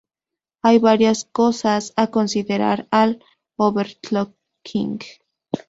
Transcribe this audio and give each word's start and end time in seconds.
Hay 0.63 0.79
varias 0.79 1.25
cosas 1.25 1.93
a 1.95 2.07
considerar 2.07 2.87
al 2.89 3.23
overclocking. 3.55 4.97